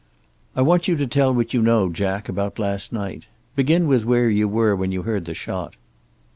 [0.55, 3.27] "I want you to tell what you know, Jack, about last night.
[3.55, 5.75] Begin with where you were when you heard the shot."